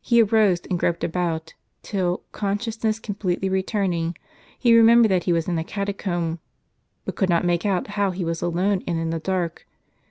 He 0.00 0.22
arose 0.22 0.62
and 0.70 0.78
groped 0.78 1.04
about, 1.04 1.52
till, 1.82 2.22
consciousness 2.32 2.98
completely 2.98 3.50
returning, 3.50 4.16
he 4.58 4.74
remembered 4.74 5.10
that 5.10 5.24
he 5.24 5.32
was 5.34 5.46
in 5.46 5.58
a 5.58 5.62
catacomb, 5.62 6.38
but 7.04 7.16
could 7.16 7.28
not 7.28 7.44
make 7.44 7.66
out 7.66 7.88
how 7.88 8.12
he 8.12 8.24
was 8.24 8.40
alone 8.40 8.82
and 8.86 8.98
in 8.98 9.10
the 9.10 9.20
dark. 9.20 9.66